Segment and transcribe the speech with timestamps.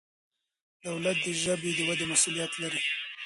[0.85, 2.81] دولت د ژبې د ودې مسؤلیت لري.